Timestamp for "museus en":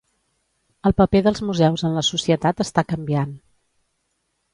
1.49-1.97